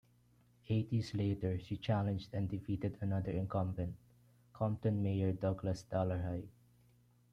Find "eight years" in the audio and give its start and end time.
0.67-1.13